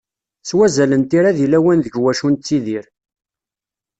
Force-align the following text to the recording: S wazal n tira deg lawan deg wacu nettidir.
S 0.47 0.51
wazal 0.57 0.91
n 0.95 1.03
tira 1.09 1.31
deg 1.37 1.47
lawan 1.51 1.79
deg 1.85 1.95
wacu 2.03 2.27
nettidir. 2.29 2.85